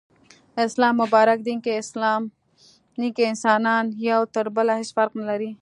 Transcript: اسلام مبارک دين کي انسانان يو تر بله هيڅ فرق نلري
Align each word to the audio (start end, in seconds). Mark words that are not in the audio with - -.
اسلام 0.63 0.95
مبارک 1.01 1.37
دين 1.47 1.59
کي 3.15 3.23
انسانان 3.31 3.85
يو 4.09 4.21
تر 4.35 4.45
بله 4.57 4.73
هيڅ 4.81 4.89
فرق 4.97 5.11
نلري 5.21 5.49